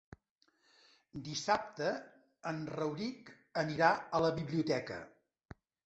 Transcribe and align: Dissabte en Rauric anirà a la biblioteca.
Dissabte 1.27 1.91
en 2.55 2.65
Rauric 2.79 3.33
anirà 3.65 3.95
a 4.21 4.27
la 4.29 4.37
biblioteca. 4.43 5.03